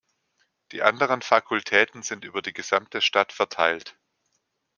Die 0.71 0.81
anderen 0.81 1.21
Fakultäten 1.21 2.01
sind 2.01 2.23
über 2.25 2.41
die 2.41 2.53
gesamte 2.53 3.01
Stadt 3.01 3.31
verteilt. 3.31 3.99